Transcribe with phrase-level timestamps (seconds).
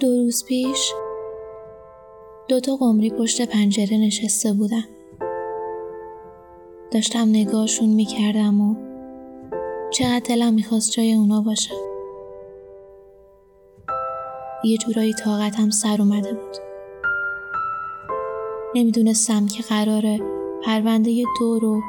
[0.00, 0.92] دو روز پیش
[2.48, 4.84] دوتا قمری پشت پنجره نشسته بودن.
[6.90, 8.74] داشتم نگاهشون می‌کردم و
[9.90, 11.74] چقدر دلم می‌خواست جای اونا باشم
[14.64, 16.56] یه جورایی طاقتم سر اومده بود.
[18.74, 20.20] نمی‌دونستم که قراره
[20.64, 21.80] پرونده دو رو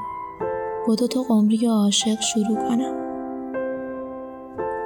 [0.88, 2.95] با دو تا قمری عاشق شروع کنم.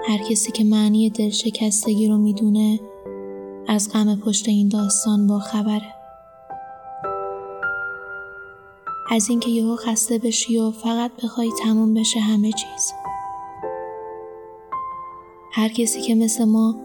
[0.08, 2.80] هر کسی که معنی دلشکستگی رو می‌دونه
[3.72, 5.94] از غم پشت این داستان با خبره.
[9.12, 12.94] از اینکه یهو خسته بشی و فقط بخوای تموم بشه همه چیز.
[15.54, 16.76] هر کسی که مثل ما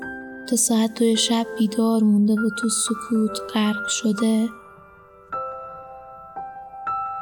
[0.48, 4.48] تا ساعت دو شب بیدار مونده و تو سکوت غرق شده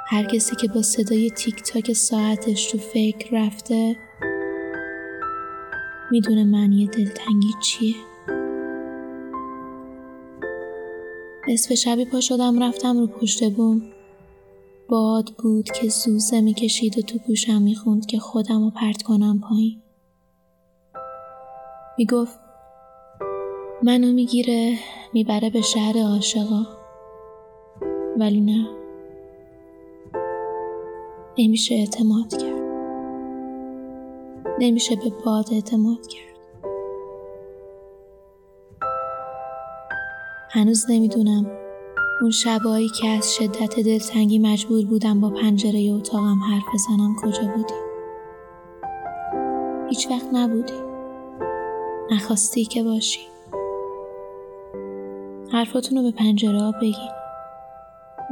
[0.07, 3.97] هر کسی که با صدای تیک تاک ساعتش تو فکر رفته
[6.11, 8.12] می‌دونه معنی دلتنگی چیه.
[11.49, 13.83] نصف شبی پا شدم رفتم رو پشت بوم.
[14.89, 19.83] باد بود که زوزه می‌کشید و تو گوشم می‌خوند که خودم رو پرت کنم پایین.
[21.99, 22.41] می‌گفت
[23.83, 24.79] منو می‌گیره
[25.13, 26.67] می‌بره به شهر عاشقا.
[28.17, 28.69] ولی نه.
[31.39, 32.63] نمیشه اعتماد کرد.
[34.59, 36.32] نمیشه به باد اعتماد کرد.
[40.55, 41.47] هنوز نمی‌دونم.
[42.21, 47.75] اون شبایی که از شدت دلتنگی مجبور بودم با پنجره اتاقم حرف بزنم کجا بودی؟
[49.89, 50.73] هیچ وقت نبودی.
[52.11, 53.21] نخواستی که باشی.
[55.53, 57.13] حرفاتون رو به پنجره ها بگین.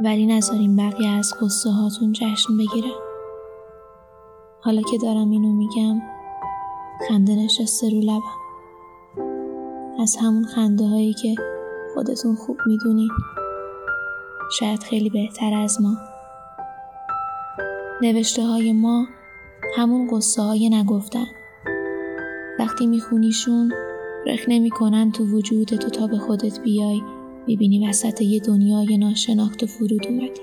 [0.03, 2.99] ولی نذاریم بقیه از قصه هاتون جشن بگیرن.
[4.61, 6.01] حالا که دارم اینو میگم
[7.07, 8.41] خنده نشسته رو لبم.
[9.99, 11.35] از همون خنده هایی که
[11.93, 13.09] خودتون خوب می‌دونین
[14.59, 15.97] شاید خیلی بهتر از ما.
[18.01, 19.05] نوشته های ما
[19.75, 21.25] همون قصه های نگفتن.
[22.59, 23.73] وقتی میخونیشون
[24.25, 27.01] رخ نمی‌کنن تو وجود تو تا به خودت بیای
[27.47, 30.41] می‌بینی وسط یه دنیای ناشناخت و فرود اومدی.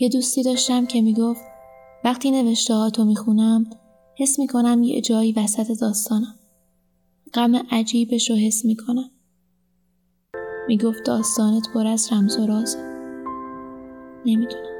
[0.00, 1.40] یه دوستی داشتم که می‌گفت
[2.04, 3.70] وقتی نوشته ها تو می‌خونم
[4.18, 6.34] حس می‌کنم یه جایی وسط داستانم.
[7.34, 9.10] غم عجیبش رو حس می‌کنم.
[10.68, 12.78] می‌گفت داستانت پر از رمز و رازه
[14.26, 14.72] نمی‌دونم.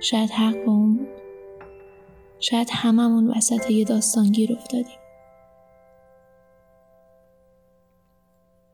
[0.00, 1.08] شاید حق با اون بود
[2.40, 4.98] شاید هممون وسط یه داستانگیر افتادیم.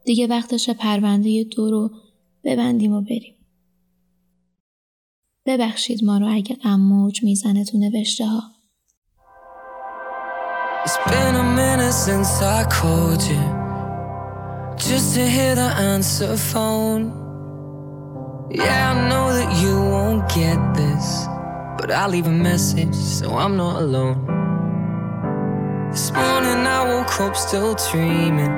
[0.04, 1.90] دیگه وقتش پرونده دو رو
[2.44, 3.34] ببندیم و بریم.
[5.46, 8.42] ببخشید ما رو اگه غم موج می‌زنه تو نوشته ها
[10.86, 13.53] It's been a minute since I called you.
[14.88, 17.04] Just to hear the answer phone.
[18.50, 21.24] Yeah, I know that you won't get this
[21.78, 24.26] But I'll leave a message so I'm not alone.
[25.90, 28.52] This morning I woke up still dreaming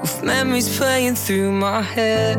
[0.00, 2.36] With memories playing through my head.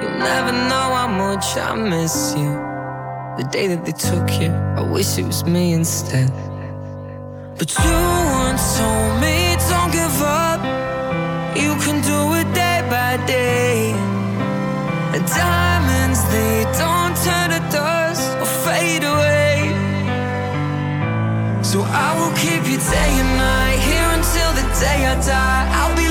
[0.00, 2.52] You'll never know how much I miss you.
[3.38, 6.30] The day that they took you I wish it was me instead.
[7.58, 7.98] But you
[8.40, 10.83] once told me don't give up
[11.56, 13.92] You can do it day by day.
[15.24, 19.72] Diamonds they don't turn to dust or fade away.
[21.62, 25.64] So I will keep you day and night Here until the day I die.
[25.78, 26.03] I'll be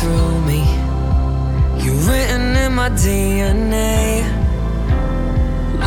[0.00, 0.62] through me.
[1.82, 4.24] You're written in my DNA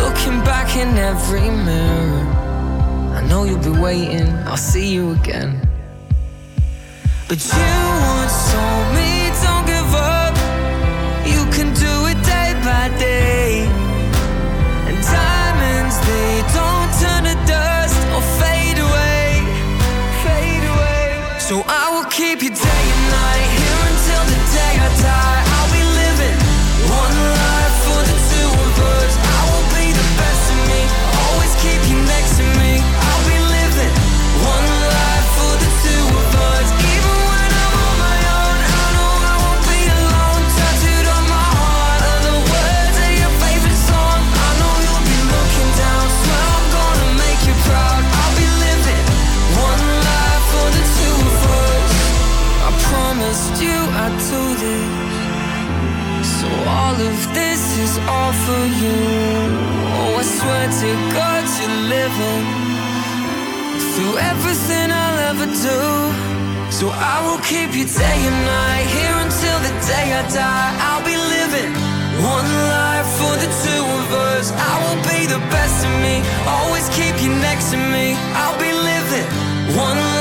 [0.02, 2.22] Looking back in every mirror
[3.18, 5.52] I know you'll be waiting, I'll see you again.
[7.28, 7.70] But you
[8.14, 9.10] once told me
[9.46, 10.36] don't give up.
[11.34, 13.66] You can do it day by day.
[14.88, 19.26] And diamonds, they don't turn to dust or fade away
[20.24, 21.40] Fade away.
[21.40, 23.53] So I will keep you day and night
[24.24, 25.44] Until the day I die.
[25.54, 26.38] I'll be living
[26.88, 27.43] one life
[58.24, 59.00] all for you.
[60.00, 62.46] Oh, I swear to God you're living
[63.92, 65.82] through everything I'll ever do.
[66.78, 70.72] So I will keep you day and night here until the day I die.
[70.88, 71.72] I'll be living
[72.36, 74.46] one life for the two of us.
[74.72, 76.16] I will be the best of me,
[76.56, 78.06] always keep you next to me.
[78.40, 79.28] I'll be living
[79.76, 80.13] one life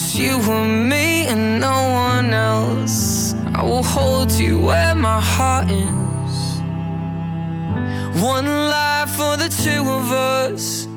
[0.00, 3.34] Just you and me and no one else.
[3.54, 6.36] I will hold you where my heart is.
[8.22, 10.89] One life for the two of us.